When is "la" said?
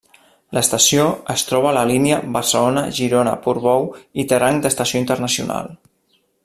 1.77-1.83